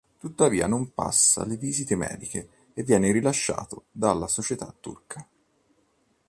Tuttavia 0.17 0.65
non 0.65 0.95
passa 0.95 1.45
le 1.45 1.57
visite 1.57 1.95
mediche 1.95 2.49
e 2.73 2.81
viene 2.81 3.11
rilasciato 3.11 3.85
dalla 3.91 4.27
società 4.27 4.71
turca. 4.79 5.27